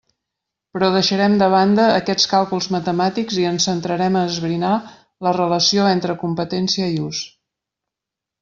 Però 0.75 0.87
deixarem 0.93 1.33
de 1.41 1.49
banda 1.53 1.85
aquests 1.97 2.25
càlculs 2.31 2.69
matemàtics 2.75 3.37
i 3.43 3.47
ens 3.51 3.69
centrarem 3.69 4.17
a 4.17 4.25
esbrinar 4.31 4.73
la 5.29 5.35
relació 5.39 5.89
entre 5.91 6.17
competència 6.27 6.89
i 6.97 7.01
ús. 7.11 7.25